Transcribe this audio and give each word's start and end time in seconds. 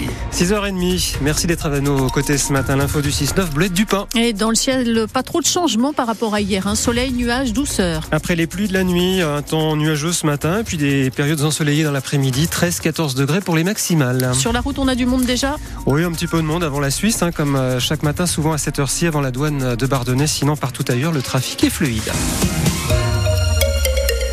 Ici. 0.00 0.44
6h30, 0.44 1.16
merci 1.20 1.46
d'être 1.46 1.66
à 1.66 1.80
nos 1.80 2.08
côtés 2.08 2.38
ce 2.38 2.52
matin. 2.52 2.76
L'info 2.76 3.02
du 3.02 3.10
6-9, 3.10 3.50
Bleuette 3.50 3.72
du 3.72 3.84
Pain. 3.84 4.06
Et 4.16 4.32
dans 4.32 4.48
le 4.48 4.54
ciel, 4.54 5.06
pas 5.12 5.22
trop 5.22 5.40
de 5.40 5.46
changements 5.46 5.92
par 5.92 6.06
rapport 6.06 6.34
à 6.34 6.40
hier. 6.40 6.66
Un 6.66 6.74
soleil, 6.74 7.12
nuage, 7.12 7.52
douceur. 7.52 8.04
Après 8.10 8.36
les 8.36 8.46
pluies 8.46 8.68
de 8.68 8.72
la 8.72 8.84
nuit, 8.84 9.20
un 9.20 9.42
temps 9.42 9.76
nuageux 9.76 10.12
ce 10.12 10.26
matin, 10.26 10.62
puis 10.64 10.76
des 10.76 11.10
périodes 11.10 11.42
ensoleillées 11.42 11.84
dans 11.84 11.92
l'après-midi, 11.92 12.46
13-14 12.46 13.14
degrés 13.14 13.40
pour 13.40 13.56
les 13.56 13.64
maximales. 13.64 14.34
Sur 14.34 14.52
la 14.52 14.60
route, 14.60 14.78
on 14.78 14.88
a 14.88 14.94
du 14.94 15.06
monde 15.06 15.24
déjà? 15.24 15.56
Oui, 15.86 16.04
un 16.04 16.12
petit 16.12 16.26
peu 16.26 16.38
de 16.38 16.46
monde 16.46 16.64
avant 16.64 16.80
la 16.80 16.90
Suisse, 16.90 17.22
hein, 17.22 17.32
comme 17.32 17.56
euh, 17.56 17.80
chaque 17.80 18.02
matin, 18.02 18.26
souvent 18.26 18.52
à 18.52 18.58
cette 18.58 18.78
heure-ci, 18.78 19.06
avant 19.06 19.20
la 19.20 19.30
douane 19.30 19.76
de 19.76 19.86
Bardonnay. 19.86 20.26
Sinon, 20.26 20.56
partout 20.56 20.84
ailleurs, 20.88 21.12
le 21.12 21.22
trafic 21.22 21.64
est 21.64 21.70
fluide. 21.70 22.10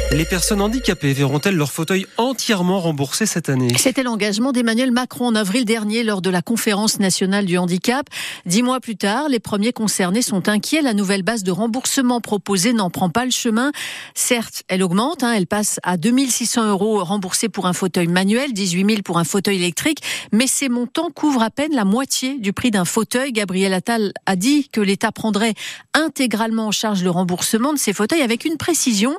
Les 0.10 0.24
personnes 0.24 0.62
handicapées 0.62 1.12
verront-elles 1.12 1.58
leur 1.58 1.70
fauteuil 1.70 2.08
entièrement 2.16 2.80
remboursé 2.80 3.26
cette 3.26 3.50
année 3.50 3.68
C'était 3.78 4.04
l'engagement 4.04 4.54
d'Emmanuel 4.54 4.92
Macron 4.92 5.28
en 5.28 5.36
avril 5.36 5.66
dernier 5.66 6.02
lors 6.04 6.22
de 6.22 6.30
la 6.30 6.42
conférence 6.42 7.00
nationale 7.00 7.46
du 7.46 7.58
handicap. 7.58 8.08
Dix 8.46 8.64
mois 8.64 8.80
plus 8.80 8.96
tard, 8.96 9.28
les 9.28 9.42
premiers 9.42 9.74
concernés 9.74 10.22
sont 10.22 10.48
inquiets. 10.48 10.82
La 10.82 10.94
nouvelle 10.94 11.24
base 11.24 11.44
de 11.44 11.52
remboursement 11.52 12.22
proposée 12.22 12.72
n'en 12.72 12.90
prend 12.90 13.10
pas 13.10 13.26
le 13.26 13.32
chemin. 13.32 13.74
Certes, 14.16 14.64
elle 14.70 14.82
augmente. 14.82 15.24
Hein, 15.24 15.34
elle 15.36 15.46
passe 15.46 15.82
à 15.84 15.98
2600 15.98 16.70
euros 16.70 17.04
remboursés 17.04 17.50
pour 17.50 17.68
un 17.68 17.74
fauteuil 17.74 18.08
manuel, 18.08 18.54
18 18.54 18.86
000 18.90 19.02
pour 19.02 19.20
un 19.20 19.26
fauteuil 19.26 19.58
électrique. 19.58 20.02
Mais 20.32 20.48
ces 20.48 20.70
montants 20.70 21.10
couvrent 21.14 21.44
à 21.44 21.50
peine 21.50 21.76
la 21.76 21.84
moitié 21.84 22.40
du 22.40 22.54
prix 22.54 22.72
d'un 22.72 22.86
fauteuil. 22.86 23.34
Gabriel 23.34 23.74
Attal 23.74 24.14
a 24.26 24.38
dit 24.38 24.70
que 24.70 24.80
l'État 24.80 25.12
prendrait 25.12 25.54
intégralement 25.94 26.68
en 26.68 26.72
charge 26.72 27.04
le 27.04 27.10
remboursement 27.10 27.74
de 27.74 27.78
ces 27.78 27.92
fauteuils 27.92 28.22
avec 28.22 28.46
une 28.46 28.56
précision. 28.56 29.14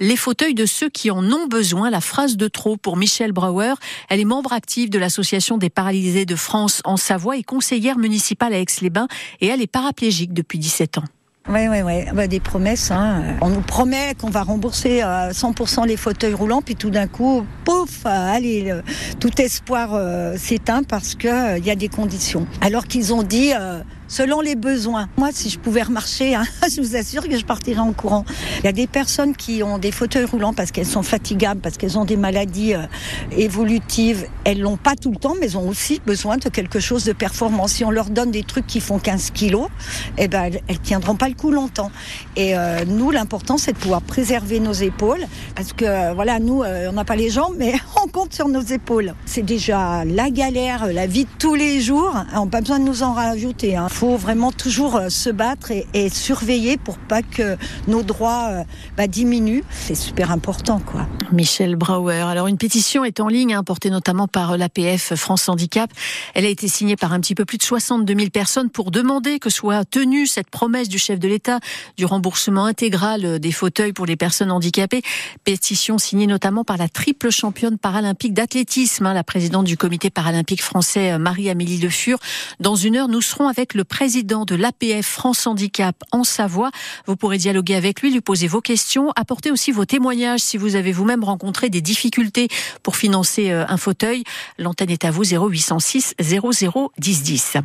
Les 0.00 0.16
fauteuils 0.16 0.31
de 0.32 0.66
ceux 0.66 0.88
qui 0.88 1.10
en 1.10 1.24
ont 1.30 1.46
besoin. 1.46 1.90
La 1.90 2.00
phrase 2.00 2.36
de 2.36 2.48
trop 2.48 2.76
pour 2.76 2.96
Michelle 2.96 3.32
Brauer. 3.32 3.74
Elle 4.08 4.20
est 4.20 4.24
membre 4.24 4.52
active 4.52 4.90
de 4.90 4.98
l'Association 4.98 5.58
des 5.58 5.70
paralysés 5.70 6.24
de 6.24 6.36
France 6.36 6.80
en 6.84 6.96
Savoie 6.96 7.36
et 7.36 7.42
conseillère 7.42 7.98
municipale 7.98 8.54
à 8.54 8.58
Aix-les-Bains 8.58 9.08
et 9.40 9.46
elle 9.46 9.60
est 9.60 9.66
paraplégique 9.66 10.32
depuis 10.32 10.58
17 10.58 10.98
ans. 10.98 11.04
Oui, 11.48 11.66
oui, 11.68 11.78
oui. 11.82 12.28
des 12.28 12.38
promesses. 12.40 12.90
Hein. 12.92 13.36
On 13.40 13.50
nous 13.50 13.62
promet 13.62 14.14
qu'on 14.18 14.30
va 14.30 14.42
rembourser 14.42 15.00
100% 15.00 15.86
les 15.86 15.96
fauteuils 15.96 16.34
roulants, 16.34 16.62
puis 16.62 16.76
tout 16.76 16.90
d'un 16.90 17.08
coup, 17.08 17.44
pouf, 17.64 18.06
allez, 18.06 18.72
tout 19.18 19.40
espoir 19.40 19.90
euh, 19.92 20.36
s'éteint 20.36 20.84
parce 20.84 21.16
qu'il 21.16 21.30
euh, 21.30 21.58
y 21.58 21.70
a 21.70 21.74
des 21.74 21.88
conditions. 21.88 22.46
Alors 22.60 22.86
qu'ils 22.86 23.12
ont 23.12 23.24
dit 23.24 23.52
euh, 23.58 23.80
selon 24.12 24.42
les 24.42 24.56
besoins. 24.56 25.08
Moi, 25.16 25.30
si 25.32 25.48
je 25.48 25.58
pouvais 25.58 25.82
remarcher, 25.82 26.34
hein, 26.34 26.44
je 26.70 26.82
vous 26.82 26.96
assure 26.96 27.26
que 27.26 27.38
je 27.38 27.46
partirais 27.46 27.80
en 27.80 27.94
courant. 27.94 28.26
Il 28.58 28.66
y 28.66 28.68
a 28.68 28.72
des 28.72 28.86
personnes 28.86 29.34
qui 29.34 29.62
ont 29.62 29.78
des 29.78 29.90
fauteuils 29.90 30.26
roulants 30.26 30.52
parce 30.52 30.70
qu'elles 30.70 30.84
sont 30.84 31.02
fatigables, 31.02 31.62
parce 31.62 31.78
qu'elles 31.78 31.98
ont 31.98 32.04
des 32.04 32.18
maladies 32.18 32.74
euh, 32.74 32.82
évolutives. 33.38 34.26
Elles 34.44 34.60
l'ont 34.60 34.76
pas 34.76 34.96
tout 34.96 35.10
le 35.10 35.16
temps, 35.16 35.34
mais 35.40 35.46
elles 35.46 35.56
ont 35.56 35.66
aussi 35.66 36.02
besoin 36.04 36.36
de 36.36 36.50
quelque 36.50 36.78
chose 36.78 37.04
de 37.04 37.14
performant. 37.14 37.66
Si 37.68 37.86
on 37.86 37.90
leur 37.90 38.10
donne 38.10 38.30
des 38.30 38.42
trucs 38.42 38.66
qui 38.66 38.80
font 38.80 38.98
15 38.98 39.30
kilos, 39.30 39.68
eh 40.18 40.28
ben, 40.28 40.42
elles, 40.42 40.60
elles 40.68 40.80
tiendront 40.80 41.16
pas 41.16 41.30
le 41.30 41.34
coup 41.34 41.50
longtemps. 41.50 41.90
Et 42.36 42.54
euh, 42.54 42.84
nous, 42.86 43.10
l'important, 43.12 43.56
c'est 43.56 43.72
de 43.72 43.78
pouvoir 43.78 44.02
préserver 44.02 44.60
nos 44.60 44.74
épaules, 44.74 45.24
parce 45.54 45.72
que 45.72 45.86
euh, 45.86 46.12
voilà, 46.12 46.38
nous, 46.38 46.62
on 46.62 46.92
n'a 46.92 47.04
pas 47.04 47.16
les 47.16 47.30
jambes, 47.30 47.54
mais 47.56 47.72
on 48.04 48.08
compte 48.08 48.34
sur 48.34 48.48
nos 48.48 48.60
épaules. 48.60 49.14
C'est 49.24 49.42
déjà 49.42 50.04
la 50.04 50.28
galère, 50.28 50.92
la 50.92 51.06
vie 51.06 51.24
de 51.24 51.30
tous 51.38 51.54
les 51.54 51.80
jours. 51.80 52.14
On 52.34 52.44
n'a 52.44 52.50
pas 52.50 52.60
besoin 52.60 52.78
de 52.78 52.84
nous 52.84 53.02
en 53.02 53.14
rajouter. 53.14 53.74
Hein 53.76 53.88
faut 54.02 54.16
vraiment 54.16 54.50
toujours 54.50 54.96
euh, 54.96 55.10
se 55.10 55.30
battre 55.30 55.70
et, 55.70 56.08
surveiller 56.08 56.76
pour 56.76 56.98
pas 56.98 57.22
que 57.22 57.56
nos 57.86 58.02
droits 58.02 58.48
euh, 58.50 58.64
bah, 58.96 59.06
diminuent. 59.06 59.62
C'est 59.70 59.94
super 59.94 60.32
important, 60.32 60.80
quoi. 60.80 61.06
Michel 61.30 61.76
Brauer. 61.76 62.28
Alors 62.28 62.48
une 62.48 62.58
pétition 62.58 63.04
est 63.04 63.20
en 63.20 63.28
ligne, 63.28 63.54
hein, 63.54 63.62
portée 63.62 63.90
notamment 63.90 64.26
par 64.26 64.58
l'APF 64.58 65.14
France 65.14 65.48
Handicap. 65.48 65.88
Elle 66.34 66.44
a 66.44 66.48
été 66.48 66.66
signée 66.66 66.96
par 66.96 67.12
un 67.12 67.20
petit 67.20 67.36
peu 67.36 67.44
plus 67.44 67.58
de 67.58 67.62
62 67.62 68.12
000 68.12 68.30
personnes 68.30 68.70
pour 68.70 68.90
demander 68.90 69.38
que 69.38 69.50
soit 69.50 69.84
tenue 69.84 70.26
cette 70.26 70.50
promesse 70.50 70.88
du 70.88 70.98
chef 70.98 71.20
de 71.20 71.28
l'État 71.28 71.60
du 71.96 72.04
remboursement 72.04 72.64
intégral 72.64 73.38
des 73.38 73.52
fauteuils 73.52 73.92
pour 73.92 74.06
les 74.06 74.16
personnes 74.16 74.50
handicapées. 74.50 75.02
Pétition 75.44 75.98
signée 75.98 76.26
notamment 76.26 76.64
par 76.64 76.76
la 76.76 76.88
triple 76.88 77.30
championne 77.30 77.78
paralympique 77.78 78.34
d'athlétisme, 78.34 79.06
hein, 79.06 79.14
la 79.14 79.22
présidente 79.22 79.64
du 79.64 79.76
comité 79.76 80.10
paralympique 80.10 80.62
français 80.62 81.16
Marie-Amélie 81.18 81.78
Le 81.78 81.88
Fur. 81.88 82.18
Dans 82.58 82.74
une 82.74 82.96
heure, 82.96 83.08
nous 83.08 83.22
serons 83.22 83.46
avec 83.46 83.74
le 83.74 83.84
président 83.92 84.46
de 84.46 84.54
l'APF 84.54 85.04
France 85.04 85.46
Handicap 85.46 85.94
en 86.12 86.24
Savoie. 86.24 86.70
Vous 87.06 87.14
pourrez 87.14 87.36
dialoguer 87.36 87.74
avec 87.74 88.00
lui, 88.00 88.10
lui 88.10 88.22
poser 88.22 88.48
vos 88.48 88.62
questions, 88.62 89.12
apporter 89.16 89.50
aussi 89.50 89.70
vos 89.70 89.84
témoignages 89.84 90.40
si 90.40 90.56
vous 90.56 90.76
avez 90.76 90.92
vous-même 90.92 91.22
rencontré 91.22 91.68
des 91.68 91.82
difficultés 91.82 92.48
pour 92.82 92.96
financer 92.96 93.50
euh, 93.50 93.66
un 93.68 93.76
fauteuil. 93.76 94.24
L'antenne 94.58 94.88
est 94.88 95.04
à 95.04 95.10
vous 95.10 95.24
0806 95.24 96.14
00 96.18 96.92
10 96.96 97.22
10. 97.22 97.56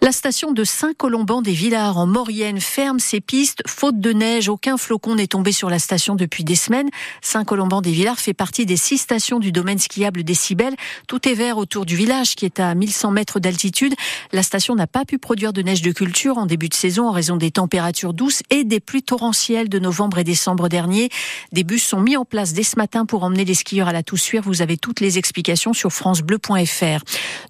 La 0.00 0.10
station 0.10 0.52
de 0.52 0.64
Saint-Colomban 0.64 1.42
des 1.42 1.52
Villars 1.52 1.98
en 1.98 2.06
Maurienne 2.06 2.62
ferme 2.62 2.98
ses 2.98 3.20
pistes 3.20 3.62
faute 3.66 4.00
de 4.00 4.12
neige. 4.14 4.48
Aucun 4.48 4.78
flocon 4.78 5.16
n'est 5.16 5.26
tombé 5.26 5.52
sur 5.52 5.68
la 5.68 5.78
station 5.78 6.14
depuis 6.14 6.44
des 6.44 6.56
semaines. 6.56 6.88
Saint-Colomban 7.20 7.82
des 7.82 7.92
Villars 7.92 8.18
fait 8.18 8.32
partie 8.32 8.64
des 8.64 8.78
six 8.78 8.96
stations 8.96 9.38
du 9.38 9.52
domaine 9.52 9.78
skiable 9.78 10.24
des 10.24 10.32
Cibelles. 10.34 10.76
Tout 11.08 11.28
est 11.28 11.34
vert 11.34 11.58
autour 11.58 11.84
du 11.84 11.94
village 11.94 12.36
qui 12.36 12.46
est 12.46 12.58
à 12.58 12.74
1100 12.74 13.10
mètres 13.10 13.38
d'altitude. 13.38 13.94
La 14.32 14.42
station 14.42 14.74
n'a 14.74 14.86
pas 14.86 15.04
pu 15.04 15.18
produire 15.18 15.52
de 15.52 15.57
de 15.58 15.62
neige 15.64 15.82
de 15.82 15.90
culture 15.90 16.38
en 16.38 16.46
début 16.46 16.68
de 16.68 16.74
saison 16.74 17.08
en 17.08 17.10
raison 17.10 17.36
des 17.36 17.50
températures 17.50 18.14
douces 18.14 18.44
et 18.48 18.62
des 18.62 18.78
pluies 18.78 19.02
torrentielles 19.02 19.68
de 19.68 19.80
novembre 19.80 20.18
et 20.18 20.24
décembre 20.24 20.68
dernier. 20.68 21.10
Des 21.50 21.64
bus 21.64 21.84
sont 21.84 22.00
mis 22.00 22.16
en 22.16 22.24
place 22.24 22.52
dès 22.52 22.62
ce 22.62 22.76
matin 22.76 23.06
pour 23.06 23.24
emmener 23.24 23.44
les 23.44 23.54
skieurs 23.54 23.88
à 23.88 23.92
la 23.92 24.04
Toussuire. 24.04 24.42
Vous 24.44 24.62
avez 24.62 24.76
toutes 24.76 25.00
les 25.00 25.18
explications 25.18 25.72
sur 25.72 25.92
francebleu.fr. 25.92 27.02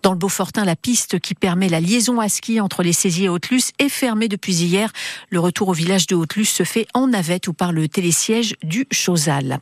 Dans 0.03 0.13
le 0.13 0.17
Beaufortin, 0.17 0.65
la 0.65 0.75
piste 0.75 1.21
qui 1.21 1.35
permet 1.35 1.69
la 1.69 1.81
liaison 1.81 2.19
à 2.19 2.31
ski 2.31 2.63
entre 2.63 2.83
les 2.83 2.95
saisies 2.95 3.25
et 3.25 3.29
Haute-Luce 3.29 3.73
est 3.79 3.91
fermée 3.91 4.29
depuis 4.29 4.55
hier. 4.55 4.91
Le 5.29 5.39
retour 5.39 5.69
au 5.69 5.75
village 5.75 6.07
de 6.07 6.15
Haute-Luce 6.15 6.51
se 6.51 6.63
fait 6.63 6.87
en 6.95 7.09
navette 7.09 7.47
ou 7.47 7.53
par 7.53 7.73
le 7.73 7.89
télésiège 7.89 8.57
du 8.63 8.87
Chosal. 8.91 9.59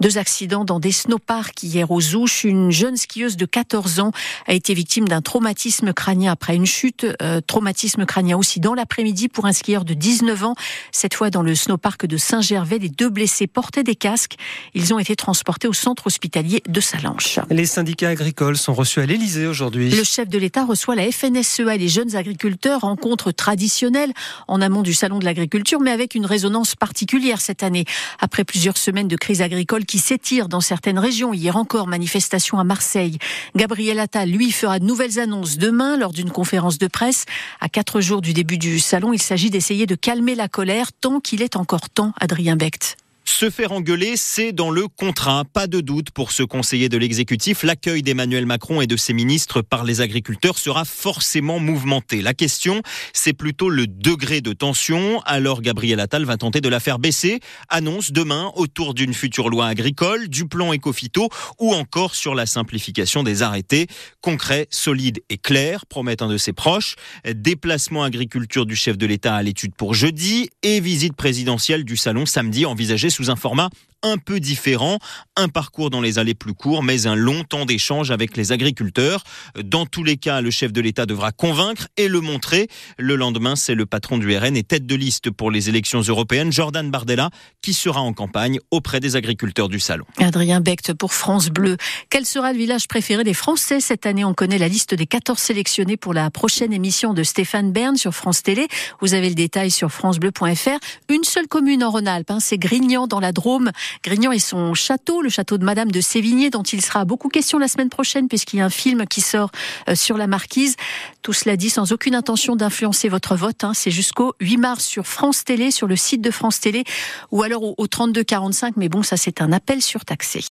Deux 0.00 0.16
accidents 0.16 0.64
dans 0.64 0.80
des 0.80 0.92
snowparks 0.92 1.62
hier 1.62 1.90
aux 1.90 2.14
Ouches. 2.14 2.44
Une 2.44 2.70
jeune 2.70 2.96
skieuse 2.96 3.36
de 3.36 3.44
14 3.44 4.00
ans 4.00 4.12
a 4.46 4.54
été 4.54 4.72
victime 4.72 5.06
d'un 5.08 5.20
traumatisme 5.20 5.92
crânien 5.92 6.32
après 6.32 6.56
une 6.56 6.64
chute. 6.64 7.06
Euh, 7.20 7.42
traumatisme 7.72 8.04
crânien 8.04 8.36
aussi 8.36 8.60
dans 8.60 8.74
l'après-midi 8.74 9.28
pour 9.28 9.46
un 9.46 9.52
skieur 9.54 9.86
de 9.86 9.94
19 9.94 10.44
ans. 10.44 10.54
Cette 10.90 11.14
fois 11.14 11.30
dans 11.30 11.40
le 11.40 11.54
snowpark 11.54 12.04
de 12.04 12.18
Saint-Gervais, 12.18 12.78
les 12.78 12.90
deux 12.90 13.08
blessés 13.08 13.46
portaient 13.46 13.82
des 13.82 13.94
casques. 13.94 14.36
Ils 14.74 14.92
ont 14.92 14.98
été 14.98 15.16
transportés 15.16 15.68
au 15.68 15.72
centre 15.72 16.06
hospitalier 16.06 16.62
de 16.68 16.80
Salanches. 16.80 17.40
Les 17.48 17.64
syndicats 17.64 18.10
agricoles 18.10 18.58
sont 18.58 18.74
reçus 18.74 19.00
à 19.00 19.06
l'Elysée 19.06 19.46
aujourd'hui. 19.46 19.90
Le 19.90 20.04
chef 20.04 20.28
de 20.28 20.36
l'État 20.36 20.66
reçoit 20.66 20.94
la 20.96 21.10
FNSEA 21.10 21.74
et 21.74 21.78
les 21.78 21.88
jeunes 21.88 22.14
agriculteurs, 22.14 22.82
rencontre 22.82 23.32
traditionnelle 23.32 24.12
en 24.48 24.60
amont 24.60 24.82
du 24.82 24.92
salon 24.92 25.18
de 25.18 25.24
l'agriculture, 25.24 25.80
mais 25.80 25.92
avec 25.92 26.14
une 26.14 26.26
résonance 26.26 26.74
particulière 26.74 27.40
cette 27.40 27.62
année. 27.62 27.86
Après 28.20 28.44
plusieurs 28.44 28.76
semaines 28.76 29.08
de 29.08 29.16
crise 29.16 29.40
agricole 29.40 29.86
qui 29.86 29.98
s'étire 29.98 30.48
dans 30.48 30.60
certaines 30.60 30.98
régions, 30.98 31.32
hier 31.32 31.56
encore 31.56 31.86
manifestation 31.86 32.58
à 32.58 32.64
Marseille. 32.64 33.16
Gabriel 33.56 33.98
Attal, 33.98 34.28
lui, 34.28 34.52
fera 34.52 34.78
de 34.78 34.84
nouvelles 34.84 35.18
annonces 35.18 35.56
demain 35.56 35.96
lors 35.96 36.12
d'une 36.12 36.30
conférence 36.30 36.76
de 36.76 36.86
presse. 36.86 37.24
À 37.64 37.68
quatre 37.68 38.00
jours 38.00 38.22
du 38.22 38.32
début 38.32 38.58
du 38.58 38.80
salon, 38.80 39.12
il 39.12 39.22
s'agit 39.22 39.48
d'essayer 39.48 39.86
de 39.86 39.94
calmer 39.94 40.34
la 40.34 40.48
colère 40.48 40.92
tant 40.92 41.20
qu'il 41.20 41.42
est 41.42 41.54
encore 41.54 41.90
temps, 41.90 42.12
Adrien 42.20 42.56
Becht. 42.56 42.96
Se 43.24 43.50
faire 43.50 43.70
engueuler, 43.70 44.16
c'est 44.16 44.52
dans 44.52 44.70
le 44.70 44.88
contrat. 44.88 45.44
Pas 45.44 45.68
de 45.68 45.80
doute 45.80 46.10
pour 46.10 46.32
ce 46.32 46.42
conseiller 46.42 46.88
de 46.88 46.98
l'exécutif. 46.98 47.62
L'accueil 47.62 48.02
d'Emmanuel 48.02 48.46
Macron 48.46 48.80
et 48.80 48.88
de 48.88 48.96
ses 48.96 49.12
ministres 49.12 49.62
par 49.62 49.84
les 49.84 50.00
agriculteurs 50.00 50.58
sera 50.58 50.84
forcément 50.84 51.60
mouvementé. 51.60 52.20
La 52.20 52.34
question, 52.34 52.82
c'est 53.12 53.32
plutôt 53.32 53.70
le 53.70 53.86
degré 53.86 54.40
de 54.40 54.52
tension. 54.52 55.20
Alors 55.24 55.62
Gabriel 55.62 56.00
Attal 56.00 56.24
va 56.24 56.36
tenter 56.36 56.60
de 56.60 56.68
la 56.68 56.80
faire 56.80 56.98
baisser. 56.98 57.38
Annonce 57.68 58.10
demain 58.10 58.50
autour 58.56 58.92
d'une 58.92 59.14
future 59.14 59.50
loi 59.50 59.66
agricole, 59.66 60.28
du 60.28 60.46
plan 60.46 60.72
éco-phyto 60.72 61.28
ou 61.60 61.74
encore 61.74 62.16
sur 62.16 62.34
la 62.34 62.46
simplification 62.46 63.22
des 63.22 63.42
arrêtés. 63.42 63.86
Concret, 64.20 64.66
solide 64.70 65.20
et 65.30 65.38
clair, 65.38 65.86
promet 65.86 66.20
un 66.22 66.28
de 66.28 66.38
ses 66.38 66.52
proches. 66.52 66.96
Déplacement 67.24 68.02
agriculture 68.02 68.66
du 68.66 68.74
chef 68.74 68.98
de 68.98 69.06
l'État 69.06 69.36
à 69.36 69.42
l'étude 69.44 69.76
pour 69.76 69.94
jeudi 69.94 70.50
et 70.64 70.80
visite 70.80 71.14
présidentielle 71.14 71.84
du 71.84 71.96
salon 71.96 72.26
samedi 72.26 72.66
envisagée 72.66 73.10
sous 73.12 73.30
un 73.30 73.36
format 73.36 73.70
un 74.02 74.18
peu 74.18 74.40
différent, 74.40 74.98
un 75.36 75.48
parcours 75.48 75.90
dans 75.90 76.00
les 76.00 76.18
allées 76.18 76.34
plus 76.34 76.54
courts, 76.54 76.82
mais 76.82 77.06
un 77.06 77.14
long 77.14 77.44
temps 77.44 77.64
d'échange 77.64 78.10
avec 78.10 78.36
les 78.36 78.52
agriculteurs. 78.52 79.22
Dans 79.62 79.86
tous 79.86 80.04
les 80.04 80.16
cas, 80.16 80.40
le 80.40 80.50
chef 80.50 80.72
de 80.72 80.80
l'État 80.80 81.06
devra 81.06 81.32
convaincre 81.32 81.88
et 81.96 82.08
le 82.08 82.20
montrer. 82.20 82.68
Le 82.98 83.16
lendemain, 83.16 83.56
c'est 83.56 83.74
le 83.74 83.86
patron 83.86 84.18
du 84.18 84.36
RN 84.36 84.56
et 84.56 84.62
tête 84.62 84.86
de 84.86 84.94
liste 84.94 85.30
pour 85.30 85.50
les 85.50 85.68
élections 85.68 86.00
européennes, 86.00 86.52
Jordan 86.52 86.90
Bardella, 86.90 87.30
qui 87.62 87.74
sera 87.74 88.00
en 88.00 88.12
campagne 88.12 88.58
auprès 88.70 89.00
des 89.00 89.16
agriculteurs 89.16 89.68
du 89.68 89.80
salon. 89.80 90.04
Adrien 90.18 90.60
Becht 90.60 90.94
pour 90.94 91.14
France 91.14 91.48
Bleu. 91.48 91.76
Quel 92.10 92.26
sera 92.26 92.52
le 92.52 92.58
village 92.58 92.88
préféré 92.88 93.24
des 93.24 93.34
Français 93.34 93.80
cette 93.80 94.06
année? 94.06 94.24
On 94.24 94.34
connaît 94.34 94.58
la 94.58 94.68
liste 94.68 94.94
des 94.94 95.06
14 95.06 95.38
sélectionnés 95.38 95.96
pour 95.96 96.12
la 96.12 96.30
prochaine 96.30 96.72
émission 96.72 97.14
de 97.14 97.22
Stéphane 97.22 97.72
Bern 97.72 97.96
sur 97.96 98.14
France 98.14 98.42
Télé. 98.42 98.66
Vous 99.00 99.14
avez 99.14 99.28
le 99.28 99.34
détail 99.34 99.70
sur 99.70 99.90
francebleu.fr. 99.90 100.78
Une 101.08 101.24
seule 101.24 101.46
commune 101.46 101.84
en 101.84 101.90
Rhône-Alpes, 101.90 102.30
hein, 102.30 102.40
c'est 102.40 102.58
Grignan 102.58 103.01
dans 103.06 103.20
la 103.20 103.32
Drôme. 103.32 103.70
Grignan 104.02 104.32
et 104.32 104.38
son 104.38 104.74
château, 104.74 105.22
le 105.22 105.28
château 105.28 105.58
de 105.58 105.64
Madame 105.64 105.90
de 105.90 106.00
Sévigné, 106.00 106.50
dont 106.50 106.62
il 106.62 106.82
sera 106.82 107.04
beaucoup 107.04 107.28
question 107.28 107.58
la 107.58 107.68
semaine 107.68 107.88
prochaine, 107.88 108.28
puisqu'il 108.28 108.58
y 108.58 108.60
a 108.60 108.64
un 108.64 108.70
film 108.70 109.06
qui 109.06 109.20
sort 109.20 109.50
euh, 109.88 109.94
sur 109.94 110.16
la 110.16 110.26
marquise. 110.26 110.76
Tout 111.22 111.32
cela 111.32 111.56
dit 111.56 111.70
sans 111.70 111.92
aucune 111.92 112.14
intention 112.14 112.56
d'influencer 112.56 113.08
votre 113.08 113.36
vote. 113.36 113.64
Hein. 113.64 113.72
C'est 113.74 113.90
jusqu'au 113.90 114.34
8 114.40 114.56
mars 114.56 114.84
sur 114.84 115.06
France 115.06 115.44
Télé, 115.44 115.70
sur 115.70 115.86
le 115.86 115.96
site 115.96 116.22
de 116.22 116.30
France 116.30 116.60
Télé, 116.60 116.84
ou 117.30 117.42
alors 117.42 117.78
au 117.78 117.86
32 117.86 118.24
45. 118.24 118.76
Mais 118.76 118.88
bon, 118.88 119.02
ça 119.02 119.16
c'est 119.16 119.42
un 119.42 119.52
appel 119.52 119.82
surtaxé. 119.82 120.40